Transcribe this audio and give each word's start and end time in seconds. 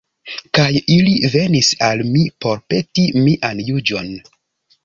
Kaj 0.57 0.63
ili 0.95 1.11
venis 1.33 1.69
al 1.89 2.03
mi 2.15 2.25
por 2.47 2.65
peti 2.75 3.07
mian 3.27 3.63
juĝon. 3.71 4.11